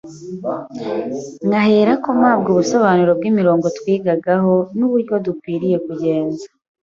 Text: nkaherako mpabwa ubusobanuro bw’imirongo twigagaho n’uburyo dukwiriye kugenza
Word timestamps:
nkaherako 1.47 2.07
mpabwa 2.19 2.47
ubusobanuro 2.53 3.11
bw’imirongo 3.19 3.65
twigagaho 3.77 4.53
n’uburyo 4.77 5.15
dukwiriye 5.25 5.77
kugenza 5.85 6.45